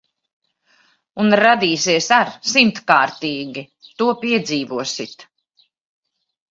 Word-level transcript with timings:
Un 1.23 1.35
radīsies 1.41 2.09
ar 2.17 2.33
simtkārtīgi. 2.55 3.67
To 4.01 4.11
piedzīvosit. 4.27 5.29